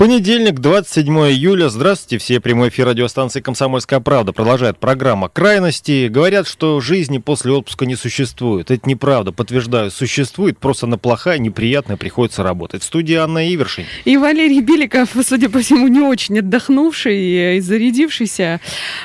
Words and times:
Понедельник, 0.00 0.60
27 0.60 1.14
июля. 1.28 1.68
Здравствуйте. 1.68 2.16
Все 2.16 2.40
прямой 2.40 2.70
эфир 2.70 2.88
радиостанции 2.88 3.42
«Комсомольская 3.42 4.00
правда». 4.00 4.32
Продолжает 4.32 4.78
программа 4.78 5.28
«Крайности». 5.28 6.08
Говорят, 6.08 6.48
что 6.48 6.80
жизни 6.80 7.18
после 7.18 7.52
отпуска 7.52 7.84
не 7.84 7.96
существует. 7.96 8.70
Это 8.70 8.88
неправда. 8.88 9.30
Подтверждаю, 9.30 9.90
существует. 9.90 10.56
Просто 10.56 10.86
на 10.86 10.96
плохая, 10.96 11.36
неприятная 11.36 11.98
приходится 11.98 12.42
работать. 12.42 12.80
В 12.80 12.86
студии 12.86 13.14
Анна 13.14 13.46
Ивершин. 13.46 13.84
И 14.06 14.16
Валерий 14.16 14.62
Беликов, 14.62 15.10
судя 15.22 15.50
по 15.50 15.58
всему, 15.58 15.86
не 15.86 16.00
очень 16.00 16.38
отдохнувший 16.38 17.58
и 17.58 17.60
зарядившийся. 17.60 18.62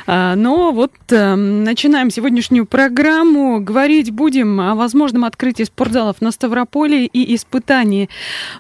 А, 0.08 0.38
но 0.38 0.72
вот 0.72 0.94
эм, 1.10 1.66
начинаем 1.66 2.10
сегодняшнюю 2.10 2.66
программу. 2.66 3.60
Говорить 3.60 4.12
будем 4.12 4.62
о 4.62 4.76
возможном 4.76 5.26
открытии 5.26 5.64
спортзалов 5.64 6.22
на 6.22 6.32
Ставрополе 6.32 7.06
и 7.06 7.36
испытании 7.36 8.08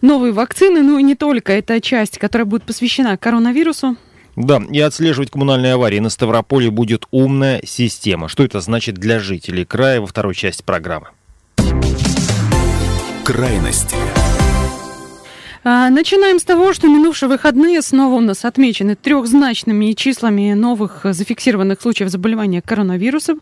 новой 0.01 0.33
вакцины. 0.33 0.81
Ну 0.81 0.99
и 0.99 1.03
не 1.03 1.15
только. 1.15 1.53
Это 1.53 1.79
часть 1.79 2.17
которая 2.25 2.45
будет 2.47 2.63
посвящена 2.63 3.15
коронавирусу. 3.17 3.97
Да, 4.35 4.59
и 4.71 4.79
отслеживать 4.79 5.29
коммунальные 5.29 5.73
аварии 5.73 5.99
на 5.99 6.09
Ставрополе 6.09 6.71
будет 6.71 7.05
умная 7.11 7.61
система. 7.63 8.29
Что 8.29 8.43
это 8.43 8.61
значит 8.61 8.95
для 8.95 9.19
жителей 9.19 9.63
края 9.63 10.01
во 10.01 10.07
второй 10.07 10.33
части 10.33 10.63
программы? 10.63 11.09
Крайности. 13.23 13.95
А, 15.67 15.89
начинаем 15.89 16.37
с 16.37 16.43
того, 16.43 16.73
что 16.73 16.87
минувшие 16.87 17.27
выходные 17.27 17.81
снова 17.81 18.13
у 18.13 18.21
нас 18.21 18.45
отмечены 18.45 18.95
трехзначными 18.95 19.93
числами 19.93 20.53
новых 20.53 20.99
зафиксированных 21.03 21.81
случаев 21.81 22.11
заболевания 22.11 22.61
коронавирусом. 22.61 23.41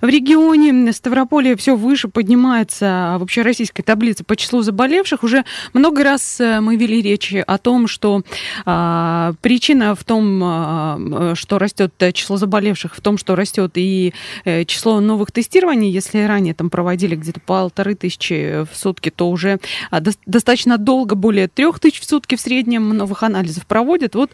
В 0.00 0.08
регионе 0.08 0.90
Ставрополье 0.94 1.56
все 1.56 1.76
выше 1.76 2.08
поднимается 2.08 3.16
в 3.18 3.22
общероссийской 3.22 3.84
таблице 3.84 4.24
по 4.24 4.34
числу 4.34 4.62
заболевших. 4.62 5.22
Уже 5.22 5.44
много 5.74 6.04
раз 6.04 6.40
э, 6.40 6.60
мы 6.60 6.76
вели 6.76 7.02
речи 7.02 7.44
о 7.46 7.58
том, 7.58 7.86
что 7.86 8.22
а, 8.64 9.34
причина 9.42 9.94
в 9.94 10.04
том, 10.04 10.40
а, 10.42 11.32
что 11.34 11.58
растет 11.58 11.92
число 12.14 12.38
заболевших, 12.38 12.96
в 12.96 13.02
том, 13.02 13.18
что 13.18 13.36
растет 13.36 13.72
и 13.74 14.14
э, 14.46 14.64
число 14.64 15.00
новых 15.00 15.32
тестирований. 15.32 15.90
Если 15.90 16.20
ранее 16.20 16.54
там 16.54 16.70
проводили 16.70 17.14
где-то 17.14 17.40
полторы 17.40 17.94
тысячи 17.94 18.64
в 18.64 18.74
сутки, 18.74 19.10
то 19.10 19.28
уже 19.28 19.58
а, 19.90 20.00
до, 20.00 20.12
достаточно 20.24 20.78
долго, 20.78 21.14
более 21.14 21.46
трех 21.58 21.80
тысяч 21.80 21.98
в 21.98 22.04
сутки 22.04 22.36
в 22.36 22.40
среднем 22.40 22.90
новых 22.90 23.24
анализов 23.24 23.66
проводят. 23.66 24.14
Вот 24.14 24.30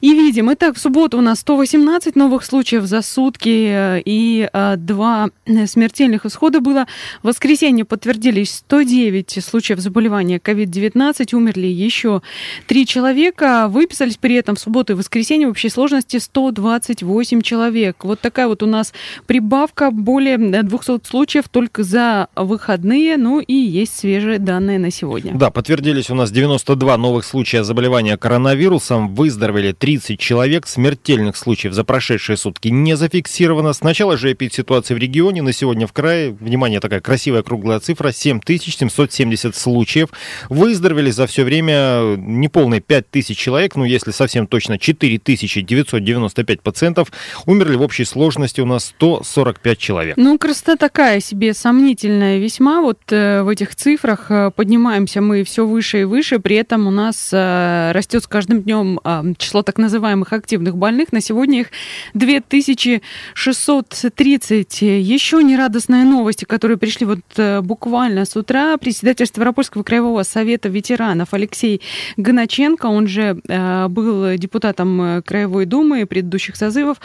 и 0.00 0.14
видим. 0.14 0.50
Итак, 0.54 0.76
в 0.76 0.80
субботу 0.80 1.18
у 1.18 1.20
нас 1.20 1.40
118 1.40 2.16
новых 2.16 2.46
случаев 2.46 2.84
за 2.84 3.02
сутки 3.02 3.98
э, 3.98 4.02
и 4.02 4.48
а, 4.54 4.76
два 4.76 5.28
смертельных 5.66 6.24
исхода 6.24 6.60
было. 6.60 6.86
В 7.22 7.26
воскресенье 7.26 7.84
подтвердились 7.84 8.54
109 8.54 9.44
случаев 9.44 9.80
заболевания 9.80 10.38
COVID-19. 10.38 11.34
Умерли 11.34 11.66
еще 11.66 12.22
три 12.66 12.86
человека. 12.86 13.66
Выписались 13.68 14.16
при 14.16 14.36
этом 14.36 14.56
в 14.56 14.58
субботу 14.58 14.94
и 14.94 14.96
воскресенье 14.96 15.48
в 15.48 15.50
общей 15.50 15.68
сложности 15.68 16.16
128 16.16 17.42
человек. 17.42 18.02
Вот 18.02 18.20
такая 18.20 18.48
вот 18.48 18.62
у 18.62 18.66
нас 18.66 18.94
прибавка. 19.26 19.90
Более 19.90 20.38
200 20.38 21.06
случаев 21.06 21.50
только 21.50 21.82
за 21.82 22.28
выходные. 22.34 23.18
Ну 23.18 23.40
и 23.40 23.52
есть 23.52 23.98
свежие 23.98 24.38
данные 24.38 24.78
на 24.78 24.90
сегодня. 24.90 25.34
Да, 25.34 25.50
подтвердились 25.50 26.08
у 26.08 26.14
нас 26.14 26.30
90 26.30 26.61
92 26.62 26.96
новых 26.96 27.24
случая 27.24 27.64
заболевания 27.64 28.16
коронавирусом, 28.16 29.14
выздоровели 29.14 29.72
30 29.72 30.18
человек, 30.18 30.68
смертельных 30.68 31.36
случаев 31.36 31.72
за 31.72 31.82
прошедшие 31.82 32.36
сутки 32.36 32.68
не 32.68 32.96
зафиксировано. 32.96 33.72
С 33.72 33.82
начала 33.82 34.16
же 34.16 34.32
эпидситуации 34.32 34.94
в 34.94 34.98
регионе 34.98 35.42
на 35.42 35.52
сегодня 35.52 35.88
в 35.88 35.92
крае, 35.92 36.30
внимание, 36.30 36.78
такая 36.78 37.00
красивая 37.00 37.42
круглая 37.42 37.80
цифра, 37.80 38.12
7770 38.12 39.56
случаев. 39.56 40.10
Выздоровели 40.50 41.10
за 41.10 41.26
все 41.26 41.42
время 41.42 42.14
неполные 42.16 42.80
5000 42.80 43.36
человек, 43.36 43.74
ну 43.74 43.84
если 43.84 44.12
совсем 44.12 44.46
точно 44.46 44.78
4995 44.78 46.60
пациентов. 46.60 47.10
Умерли 47.46 47.74
в 47.74 47.82
общей 47.82 48.04
сложности 48.04 48.60
у 48.60 48.66
нас 48.66 48.84
145 48.86 49.78
человек. 49.78 50.16
Ну, 50.16 50.38
красота 50.38 50.76
такая 50.76 51.18
себе 51.20 51.54
сомнительная 51.54 52.38
весьма. 52.38 52.82
Вот 52.82 53.00
э, 53.10 53.42
в 53.42 53.48
этих 53.48 53.74
цифрах 53.74 54.30
э, 54.30 54.52
поднимаемся 54.54 55.20
мы 55.20 55.42
все 55.42 55.66
выше 55.66 56.02
и 56.02 56.04
выше. 56.04 56.38
При 56.38 56.51
этом 56.54 56.86
у 56.86 56.90
нас 56.90 57.30
э, 57.32 57.92
растет 57.92 58.24
с 58.24 58.26
каждым 58.26 58.62
днем 58.62 59.00
э, 59.04 59.34
число 59.38 59.62
так 59.62 59.78
называемых 59.78 60.32
активных 60.32 60.76
больных. 60.76 61.12
На 61.12 61.20
сегодня 61.20 61.60
их 61.60 61.68
2630. 62.14 64.82
Еще 64.82 65.42
нерадостные 65.42 66.04
новости, 66.04 66.44
которые 66.44 66.78
пришли 66.78 67.06
вот 67.06 67.20
э, 67.36 67.60
буквально 67.60 68.24
с 68.24 68.36
утра. 68.36 68.76
Председатель 68.76 69.26
Ставропольского 69.26 69.82
краевого 69.82 70.22
совета 70.22 70.68
ветеранов 70.68 71.34
Алексей 71.34 71.80
Гоноченко, 72.16 72.86
он 72.86 73.06
же 73.06 73.40
был 73.88 74.36
депутатом 74.36 75.22
Краевой 75.24 75.66
Думы 75.66 76.06
предыдущих 76.06 76.56
созывов, 76.56 76.98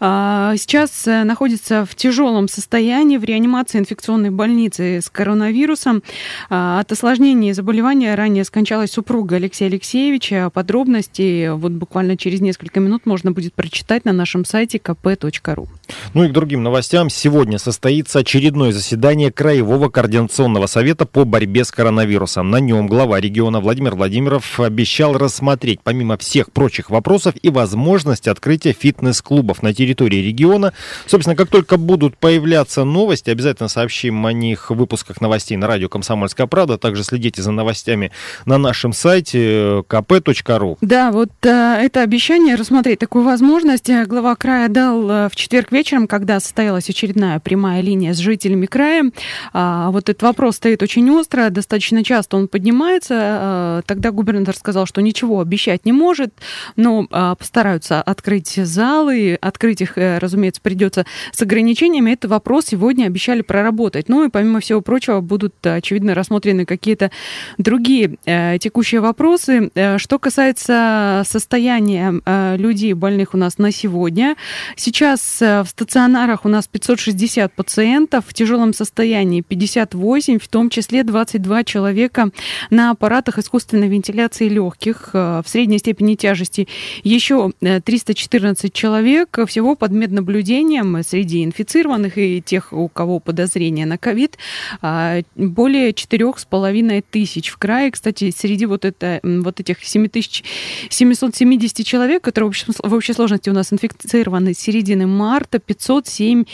сейчас 0.00 1.06
находится 1.06 1.84
в 1.84 1.94
тяжелом 1.94 2.48
состоянии 2.48 3.16
в 3.16 3.24
реанимации 3.24 3.78
инфекционной 3.78 4.30
больницы 4.30 5.00
с 5.00 5.10
коронавирусом. 5.10 6.02
От 6.48 6.90
осложнений 6.90 7.52
заболевания 7.52 8.14
ранее 8.14 8.44
скончалась 8.78 8.92
супруга 8.92 9.36
Алексея 9.36 9.68
Алексеевича. 9.68 10.50
Подробности 10.50 11.50
вот 11.52 11.72
буквально 11.72 12.16
через 12.16 12.40
несколько 12.40 12.80
минут 12.80 13.06
можно 13.06 13.32
будет 13.32 13.54
прочитать 13.54 14.04
на 14.04 14.12
нашем 14.12 14.44
сайте 14.44 14.78
kp.ru. 14.78 15.68
Ну 16.14 16.24
и 16.24 16.28
к 16.28 16.32
другим 16.32 16.62
новостям. 16.62 17.10
Сегодня 17.10 17.58
состоится 17.58 18.20
очередное 18.20 18.72
заседание 18.72 19.32
Краевого 19.32 19.88
координационного 19.88 20.66
совета 20.66 21.06
по 21.06 21.24
борьбе 21.24 21.64
с 21.64 21.70
коронавирусом. 21.70 22.50
На 22.50 22.60
нем 22.60 22.86
глава 22.86 23.20
региона 23.20 23.60
Владимир 23.60 23.94
Владимиров 23.94 24.60
обещал 24.60 25.16
рассмотреть, 25.16 25.80
помимо 25.82 26.16
всех 26.16 26.52
прочих 26.52 26.90
вопросов, 26.90 27.34
и 27.42 27.48
возможность 27.50 28.28
открытия 28.28 28.72
фитнес-клубов 28.72 29.62
на 29.62 29.74
территории 29.74 30.18
региона. 30.18 30.72
Собственно, 31.06 31.36
как 31.36 31.48
только 31.48 31.78
будут 31.78 32.16
появляться 32.16 32.84
новости, 32.84 33.30
обязательно 33.30 33.68
сообщим 33.68 34.24
о 34.26 34.32
них 34.32 34.70
в 34.70 34.74
выпусках 34.74 35.20
новостей 35.20 35.56
на 35.56 35.66
радио 35.66 35.88
«Комсомольская 35.88 36.46
правда». 36.46 36.78
Также 36.78 37.02
следите 37.02 37.42
за 37.42 37.50
новостями 37.50 38.12
на 38.44 38.58
нашем 38.68 38.92
сайте 38.92 39.82
kp.ru. 39.88 40.76
Да, 40.82 41.10
вот 41.10 41.30
э, 41.42 41.48
это 41.48 42.02
обещание 42.02 42.54
рассмотреть 42.54 42.98
такую 42.98 43.24
возможность 43.24 43.90
глава 44.06 44.36
края 44.36 44.68
дал 44.68 45.10
э, 45.10 45.28
в 45.30 45.36
четверг 45.36 45.72
вечером, 45.72 46.06
когда 46.06 46.38
состоялась 46.38 46.90
очередная 46.90 47.40
прямая 47.40 47.80
линия 47.80 48.12
с 48.12 48.18
жителями 48.18 48.66
края. 48.66 49.10
А, 49.54 49.90
вот 49.90 50.10
этот 50.10 50.22
вопрос 50.22 50.56
стоит 50.56 50.82
очень 50.82 51.08
остро, 51.10 51.48
достаточно 51.48 52.04
часто 52.04 52.36
он 52.36 52.46
поднимается. 52.46 53.82
Тогда 53.86 54.10
губернатор 54.10 54.54
сказал, 54.54 54.84
что 54.84 55.00
ничего 55.00 55.40
обещать 55.40 55.86
не 55.86 55.92
может, 55.92 56.34
но 56.76 57.06
постараются 57.38 58.02
открыть 58.02 58.48
залы, 58.48 59.38
открыть 59.40 59.80
их, 59.80 59.96
э, 59.96 60.18
разумеется, 60.18 60.60
придется 60.60 61.06
с 61.32 61.40
ограничениями. 61.40 62.10
Это 62.10 62.28
вопрос 62.28 62.66
сегодня 62.66 63.06
обещали 63.06 63.40
проработать. 63.40 64.10
Ну 64.10 64.26
и 64.26 64.28
помимо 64.28 64.60
всего 64.60 64.82
прочего 64.82 65.22
будут, 65.22 65.54
очевидно, 65.66 66.14
рассмотрены 66.14 66.66
какие-то 66.66 67.10
другие 67.56 68.18
э, 68.26 68.57
текущие 68.58 69.00
вопросы. 69.00 69.70
Э, 69.74 69.98
что 69.98 70.18
касается 70.18 71.22
состояния 71.24 72.20
людей 72.56 72.92
больных 72.92 73.34
у 73.34 73.36
нас 73.36 73.58
на 73.58 73.70
сегодня, 73.72 74.36
сейчас 74.76 75.40
в 75.40 75.68
в 75.68 75.70
стационарах 75.70 76.44
у 76.44 76.48
нас 76.48 76.66
560 76.66 77.52
пациентов, 77.52 78.24
в 78.26 78.34
тяжелом 78.34 78.72
состоянии 78.72 79.42
58, 79.42 80.38
в 80.38 80.48
том 80.48 80.70
числе 80.70 81.04
22 81.04 81.64
человека 81.64 82.30
на 82.70 82.90
аппаратах 82.90 83.38
искусственной 83.38 83.88
вентиляции 83.88 84.48
легких, 84.48 85.10
э, 85.12 85.42
в 85.44 85.48
средней 85.48 85.78
степени 85.78 86.14
тяжести 86.14 86.68
еще 87.04 87.52
314 87.60 88.64
э, 88.64 88.74
человек, 88.74 89.38
всего 89.46 89.74
под 89.76 89.92
меднаблюдением 89.92 91.02
среди 91.04 91.44
инфицированных 91.44 92.16
и 92.16 92.42
тех, 92.42 92.72
у 92.72 92.88
кого 92.88 93.20
подозрение 93.20 93.84
на 93.84 93.98
ковид, 93.98 94.38
более 94.80 95.90
4,5 95.90 97.04
тысяч 97.10 97.50
в 97.50 97.58
крае. 97.58 97.90
Кстати, 97.90 98.30
среди 98.48 98.66
вот, 98.66 98.86
это, 98.86 99.20
вот 99.22 99.60
этих 99.60 99.84
7770 99.84 101.86
человек, 101.86 102.22
которые 102.22 102.50
в 102.50 102.94
общей 102.94 103.12
сложности 103.12 103.50
у 103.50 103.52
нас 103.52 103.72
инфицированы 103.72 104.54
с 104.54 104.58
середины 104.58 105.06
марта, 105.06 105.58
это 105.58 105.60
507 105.60 106.44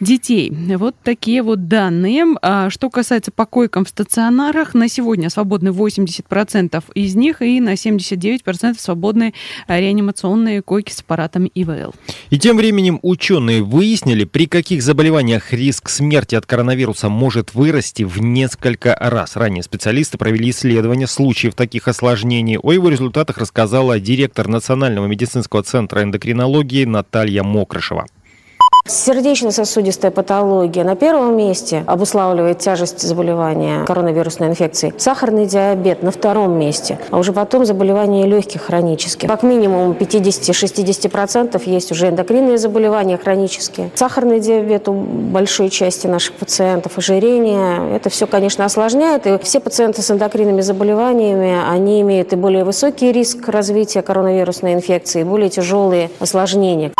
детей. 0.00 0.50
Вот 0.76 0.96
такие 1.02 1.42
вот 1.42 1.68
данные. 1.68 2.24
А 2.42 2.70
что 2.70 2.90
касается 2.90 3.30
по 3.30 3.46
койкам 3.46 3.84
в 3.84 3.88
стационарах, 3.88 4.74
на 4.74 4.88
сегодня 4.88 5.30
свободны 5.30 5.68
80% 5.68 6.82
из 6.94 7.14
них 7.14 7.42
и 7.42 7.60
на 7.60 7.74
79% 7.74 8.78
свободны 8.78 9.34
реанимационные 9.66 10.62
койки 10.62 10.92
с 10.92 11.00
аппаратами 11.00 11.50
ИВЛ. 11.54 11.94
И 12.30 12.38
тем 12.38 12.56
временем 12.56 12.98
ученые 13.02 13.62
выяснили, 13.62 14.24
при 14.24 14.46
каких 14.46 14.82
заболеваниях 14.82 15.52
риск 15.52 15.88
смерти 15.88 16.34
от 16.34 16.46
коронавируса 16.46 17.08
может 17.08 17.54
вырасти 17.54 18.04
в 18.04 18.20
несколько 18.20 18.96
раз. 19.00 19.36
Ранее 19.36 19.62
специалисты 19.62 20.18
провели 20.18 20.50
исследование 20.50 21.06
случаев 21.06 21.27
таких 21.54 21.88
осложнений. 21.88 22.58
О 22.58 22.72
его 22.72 22.88
результатах 22.88 23.38
рассказала 23.38 24.00
директор 24.00 24.48
Национального 24.48 25.06
медицинского 25.06 25.62
центра 25.62 26.02
эндокринологии 26.02 26.84
Наталья 26.84 27.42
Мокрышева. 27.42 28.06
Сердечно-сосудистая 28.88 30.10
патология 30.10 30.82
на 30.82 30.96
первом 30.96 31.36
месте 31.36 31.84
обуславливает 31.86 32.58
тяжесть 32.58 33.02
заболевания 33.02 33.84
коронавирусной 33.84 34.48
инфекцией. 34.48 34.94
Сахарный 34.96 35.44
диабет 35.44 36.02
на 36.02 36.10
втором 36.10 36.58
месте, 36.58 36.98
а 37.10 37.18
уже 37.18 37.34
потом 37.34 37.66
заболевания 37.66 38.24
легких 38.26 38.62
хронических. 38.62 39.28
Как 39.28 39.42
минимум 39.42 39.92
50-60% 39.92 41.62
есть 41.68 41.92
уже 41.92 42.08
эндокринные 42.08 42.56
заболевания 42.56 43.18
хронические. 43.18 43.90
Сахарный 43.94 44.40
диабет 44.40 44.88
у 44.88 44.94
большой 44.94 45.68
части 45.68 46.06
наших 46.06 46.36
пациентов, 46.36 46.96
ожирение. 46.96 47.94
Это 47.94 48.08
все, 48.08 48.26
конечно, 48.26 48.64
осложняет. 48.64 49.26
И 49.26 49.36
все 49.38 49.60
пациенты 49.60 50.00
с 50.00 50.10
эндокринными 50.10 50.62
заболеваниями, 50.62 51.58
они 51.70 52.00
имеют 52.00 52.32
и 52.32 52.36
более 52.36 52.64
высокий 52.64 53.12
риск 53.12 53.48
развития 53.48 54.00
коронавирусной 54.00 54.72
инфекции, 54.72 55.20
и 55.20 55.24
более 55.24 55.50
тяжелые 55.50 56.10
осложнения. 56.20 56.92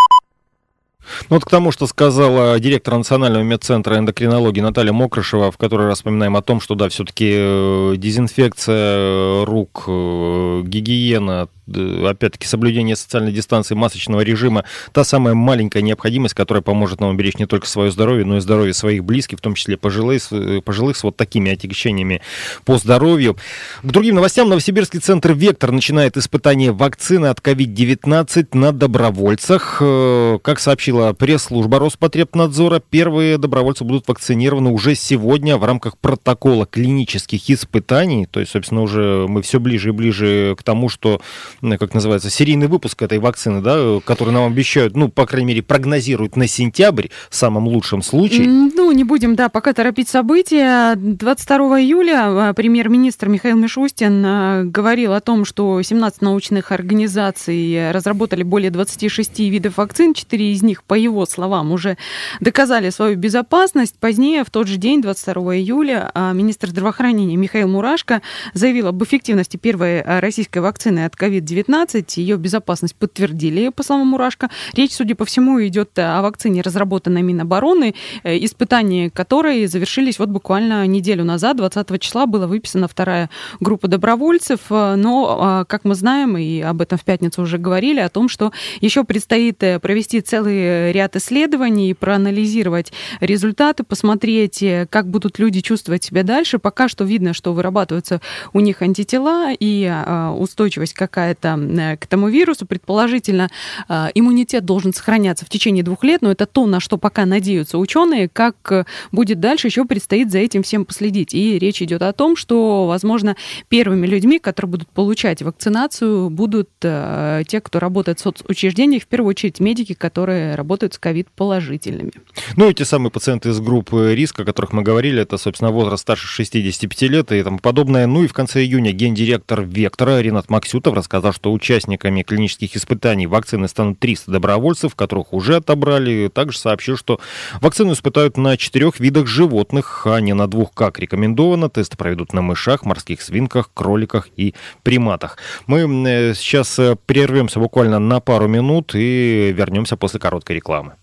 Ну 1.29 1.35
вот 1.35 1.45
к 1.45 1.49
тому, 1.49 1.71
что 1.71 1.87
сказала 1.87 2.59
директор 2.59 2.95
Национального 2.95 3.43
медцентра 3.43 3.97
эндокринологии 3.97 4.61
Наталья 4.61 4.93
Мокрышева, 4.93 5.51
в 5.51 5.57
которой 5.57 5.87
раз 5.87 5.99
вспоминаем 5.99 6.35
о 6.35 6.41
том, 6.41 6.61
что 6.61 6.75
да, 6.75 6.89
все-таки 6.89 7.31
э, 7.35 7.93
дезинфекция 7.97 9.45
рук, 9.45 9.85
э, 9.87 10.61
гигиена, 10.65 11.49
опять-таки, 11.75 12.47
соблюдение 12.47 12.95
социальной 12.95 13.31
дистанции, 13.31 13.75
масочного 13.75 14.21
режима, 14.21 14.65
та 14.91 15.03
самая 15.03 15.33
маленькая 15.33 15.81
необходимость, 15.81 16.33
которая 16.33 16.61
поможет 16.61 16.99
нам 16.99 17.11
уберечь 17.11 17.37
не 17.37 17.45
только 17.45 17.67
свое 17.67 17.91
здоровье, 17.91 18.25
но 18.25 18.37
и 18.37 18.39
здоровье 18.39 18.73
своих 18.73 19.03
близких, 19.03 19.39
в 19.39 19.41
том 19.41 19.55
числе 19.55 19.77
пожилых, 19.77 20.21
пожилых 20.63 20.97
с 20.97 21.03
вот 21.03 21.17
такими 21.17 21.51
отягощениями 21.51 22.21
по 22.65 22.77
здоровью. 22.77 23.37
К 23.83 23.87
другим 23.87 24.15
новостям. 24.15 24.49
Новосибирский 24.49 24.99
центр 24.99 25.33
«Вектор» 25.33 25.71
начинает 25.71 26.17
испытание 26.17 26.71
вакцины 26.71 27.27
от 27.27 27.39
COVID-19 27.39 28.47
на 28.53 28.71
добровольцах. 28.71 29.77
Э, 29.81 30.39
как 30.41 30.59
сообщила 30.59 31.13
пресс-служба 31.13 31.79
Роспотребнадзора, 31.79 32.79
первые 32.79 33.37
добровольцы 33.37 33.83
будут 33.83 34.07
вакцинированы 34.07 34.71
уже 34.71 34.95
сегодня 34.95 35.57
в 35.57 35.63
рамках 35.63 35.97
протокола 35.97 36.65
клинических 36.65 37.49
испытаний. 37.49 38.25
То 38.25 38.39
есть, 38.39 38.51
собственно, 38.51 38.81
уже 38.81 39.25
мы 39.27 39.41
все 39.41 39.59
ближе 39.59 39.89
и 39.89 39.91
ближе 39.91 40.55
к 40.57 40.63
тому, 40.63 40.89
что 40.89 41.21
как 41.61 41.93
называется, 41.93 42.29
серийный 42.29 42.67
выпуск 42.67 43.01
этой 43.01 43.19
вакцины, 43.19 43.61
да, 43.61 43.99
который 44.05 44.33
нам 44.33 44.51
обещают, 44.51 44.95
ну, 44.95 45.09
по 45.09 45.25
крайней 45.25 45.47
мере, 45.47 45.61
прогнозируют 45.61 46.35
на 46.35 46.47
сентябрь 46.47 47.07
в 47.29 47.35
самом 47.35 47.67
лучшем 47.67 48.01
случае. 48.01 48.47
Ну, 48.47 48.91
не 48.91 49.03
будем, 49.03 49.35
да, 49.35 49.49
пока 49.49 49.73
торопить 49.73 50.09
события. 50.09 50.95
22 50.95 51.81
июля 51.81 52.49
а, 52.49 52.53
премьер-министр 52.53 53.29
Михаил 53.29 53.57
Мишустин 53.57 54.71
говорил 54.71 55.13
о 55.13 55.21
том, 55.21 55.45
что 55.45 55.81
17 55.81 56.21
научных 56.21 56.71
организаций 56.71 57.91
разработали 57.91 58.43
более 58.43 58.71
26 58.71 59.39
видов 59.39 59.77
вакцин, 59.77 60.13
4 60.13 60.51
из 60.51 60.63
них, 60.63 60.83
по 60.83 60.93
его 60.93 61.25
словам, 61.25 61.71
уже 61.71 61.97
доказали 62.39 62.89
свою 62.89 63.17
безопасность. 63.17 63.95
Позднее, 63.99 64.43
в 64.43 64.49
тот 64.49 64.67
же 64.67 64.77
день, 64.77 65.01
22 65.01 65.57
июля, 65.57 66.11
министр 66.33 66.69
здравоохранения 66.69 67.35
Михаил 67.35 67.67
Мурашко 67.67 68.21
заявил 68.53 68.87
об 68.87 69.03
эффективности 69.03 69.57
первой 69.57 70.01
российской 70.01 70.59
вакцины 70.59 71.05
от 71.05 71.15
COVID-19 71.15 71.48
COVID-19. 71.49 72.05
Ее 72.17 72.37
безопасность 72.37 72.95
подтвердили, 72.95 73.69
по 73.69 73.83
словам 73.83 74.07
Мурашко. 74.07 74.49
Речь, 74.73 74.93
судя 74.93 75.15
по 75.15 75.25
всему, 75.25 75.65
идет 75.65 75.97
о 75.97 76.21
вакцине, 76.21 76.61
разработанной 76.61 77.21
Минобороны, 77.21 77.95
э, 78.23 78.37
испытания 78.45 79.09
которой 79.09 79.65
завершились 79.67 80.19
вот 80.19 80.29
буквально 80.29 80.85
неделю 80.87 81.23
назад. 81.23 81.57
20 81.57 81.99
числа 81.99 82.25
была 82.25 82.47
выписана 82.47 82.87
вторая 82.87 83.29
группа 83.59 83.87
добровольцев. 83.87 84.59
Э, 84.69 84.95
но, 84.95 85.37
а, 85.39 85.65
как 85.65 85.85
мы 85.85 85.95
знаем, 85.95 86.37
и 86.37 86.61
об 86.61 86.81
этом 86.81 86.97
в 86.97 87.03
пятницу 87.03 87.41
уже 87.41 87.57
говорили, 87.57 87.99
о 87.99 88.09
том, 88.09 88.29
что 88.29 88.51
еще 88.81 89.03
предстоит 89.03 89.61
э, 89.63 89.79
провести 89.79 90.21
целый 90.21 90.91
ряд 90.91 91.15
исследований, 91.15 91.93
проанализировать 91.93 92.91
результаты, 93.19 93.83
посмотреть, 93.83 94.63
как 94.89 95.07
будут 95.07 95.39
люди 95.39 95.61
чувствовать 95.61 96.03
себя 96.03 96.23
дальше. 96.23 96.59
Пока 96.59 96.87
что 96.87 97.03
видно, 97.03 97.33
что 97.33 97.53
вырабатываются 97.53 98.21
у 98.53 98.59
них 98.59 98.81
антитела 98.81 99.51
и 99.51 99.85
а, 99.89 100.31
устойчивость 100.33 100.93
какая-то 100.93 101.38
это, 101.39 101.59
э, 101.59 101.97
к 101.97 102.05
этому 102.05 102.29
вирусу. 102.29 102.65
Предположительно, 102.65 103.49
э, 103.87 104.07
иммунитет 104.13 104.65
должен 104.65 104.93
сохраняться 104.93 105.45
в 105.45 105.49
течение 105.49 105.83
двух 105.83 106.03
лет, 106.03 106.21
но 106.21 106.31
это 106.31 106.45
то, 106.45 106.65
на 106.65 106.79
что 106.79 106.97
пока 106.97 107.25
надеются 107.25 107.77
ученые. 107.77 108.29
Как 108.29 108.55
э, 108.71 108.85
будет 109.11 109.39
дальше, 109.39 109.67
еще 109.67 109.85
предстоит 109.85 110.31
за 110.31 110.39
этим 110.39 110.63
всем 110.63 110.85
последить. 110.85 111.33
И 111.33 111.57
речь 111.59 111.81
идет 111.81 112.01
о 112.01 112.13
том, 112.13 112.35
что, 112.35 112.87
возможно, 112.87 113.35
первыми 113.69 114.05
людьми, 114.05 114.39
которые 114.39 114.71
будут 114.71 114.89
получать 114.89 115.41
вакцинацию, 115.41 116.29
будут 116.29 116.69
те, 116.79 117.61
кто 117.61 117.79
работает 117.79 118.19
в 118.19 118.21
соцучреждениях, 118.21 119.03
в 119.03 119.07
первую 119.07 119.29
очередь 119.29 119.59
медики, 119.59 119.93
которые 119.93 120.55
работают 120.55 120.93
с 120.93 120.97
ковид-положительными. 120.97 122.13
Ну 122.55 122.69
и 122.69 122.73
те 122.73 122.85
самые 122.85 123.11
пациенты 123.11 123.49
из 123.49 123.59
группы 123.59 124.13
риска, 124.15 124.43
о 124.43 124.45
которых 124.45 124.73
мы 124.73 124.81
говорили, 124.81 125.21
это, 125.21 125.37
собственно, 125.37 125.71
возраст 125.71 126.03
старше 126.03 126.27
65 126.27 127.01
лет 127.03 127.31
и 127.31 127.43
тому 127.43 127.59
подобное. 127.59 128.07
Ну 128.07 128.23
и 128.23 128.27
в 128.27 128.33
конце 128.33 128.61
июня 128.61 128.91
гендиректор 128.91 129.61
«Вектора» 129.61 130.19
Ренат 130.21 130.49
Максютов 130.49 130.93
рассказал 130.93 131.28
сказал, 131.29 131.33
что 131.33 131.53
участниками 131.53 132.23
клинических 132.23 132.75
испытаний 132.75 133.27
вакцины 133.27 133.67
станут 133.67 133.99
300 133.99 134.31
добровольцев, 134.31 134.95
которых 134.95 135.33
уже 135.33 135.57
отобрали. 135.57 136.29
Также 136.29 136.57
сообщил, 136.57 136.97
что 136.97 137.19
вакцину 137.61 137.93
испытают 137.93 138.37
на 138.37 138.57
четырех 138.57 138.99
видах 138.99 139.27
животных, 139.27 140.05
а 140.05 140.19
не 140.19 140.33
на 140.33 140.47
двух, 140.47 140.73
как 140.73 140.99
рекомендовано. 140.99 141.69
Тесты 141.69 141.97
проведут 141.97 142.33
на 142.33 142.41
мышах, 142.41 142.85
морских 142.85 143.21
свинках, 143.21 143.71
кроликах 143.73 144.29
и 144.35 144.53
приматах. 144.83 145.37
Мы 145.67 145.79
э, 145.81 146.33
сейчас 146.33 146.79
э, 146.79 146.95
прервемся 147.05 147.59
буквально 147.59 147.99
на 147.99 148.19
пару 148.19 148.47
минут 148.47 148.95
и 148.95 149.53
вернемся 149.55 149.97
после 149.97 150.19
короткой 150.19 150.55
рекламы. 150.55 150.93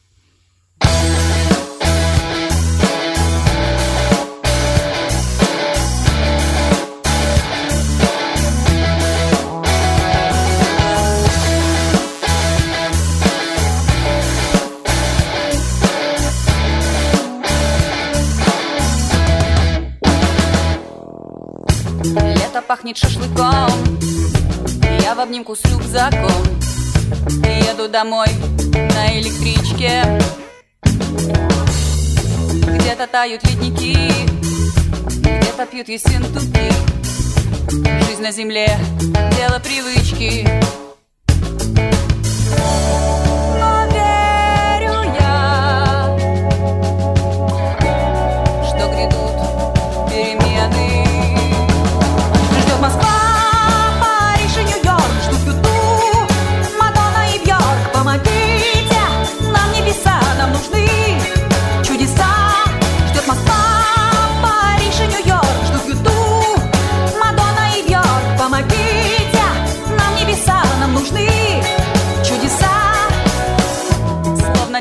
Пахнет 22.86 22.98
шашлыком. 22.98 23.70
Я 25.02 25.14
в 25.14 25.20
обнимку 25.20 25.56
с 25.56 25.64
рюкзаком. 25.64 26.30
Еду 27.68 27.88
домой 27.88 28.28
на 28.74 29.18
электричке. 29.18 30.02
Где-то 32.78 33.06
тают 33.06 33.42
ледники 33.44 33.96
Где-то 35.18 35.66
пьют 35.66 35.88
ессентуки. 35.88 36.70
Жизнь 38.06 38.22
на 38.22 38.30
земле— 38.30 38.78
дело 39.36 39.58
привычки 39.58 40.85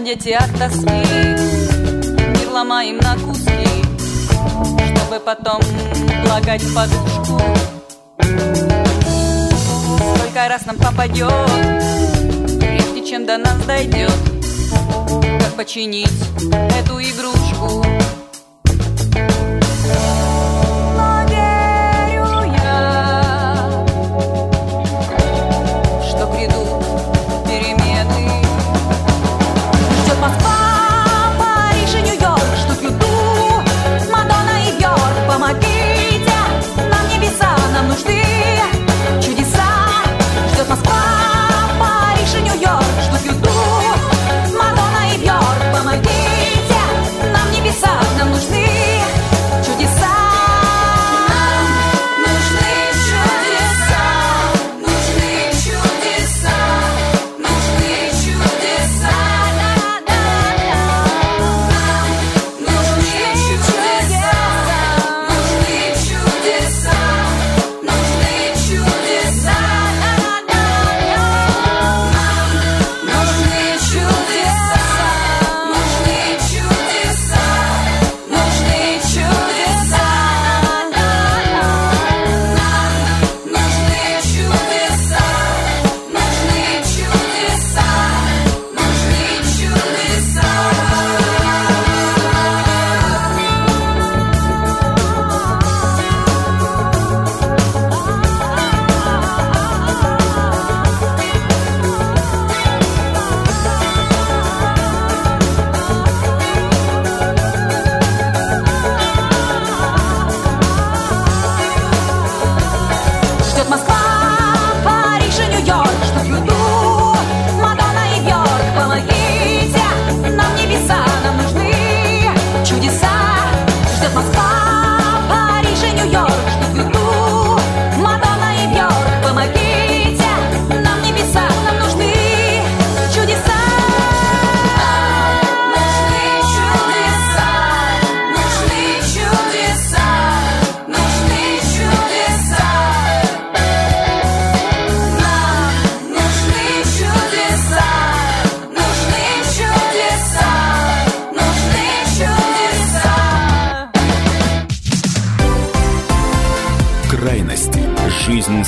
Дети 0.05 0.33
от 0.33 0.51
тоски 0.59 1.01
И 2.43 2.45
ломаем 2.45 2.97
на 2.97 3.15
куски 3.15 3.83
Чтобы 4.95 5.19
потом 5.19 5.59
плакать 6.23 6.61
подушку. 6.75 7.41
Сколько 10.15 10.47
раз 10.47 10.67
нам 10.67 10.77
попадет 10.77 11.31
Прежде 12.59 13.03
чем 13.03 13.25
до 13.25 13.39
нас 13.39 13.57
дойдет 13.65 14.13
Как 15.39 15.55
починить 15.55 16.13
эту 16.79 17.01
игрушку. 17.01 17.83